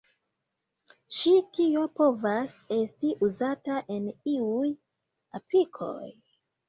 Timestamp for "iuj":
4.33-4.67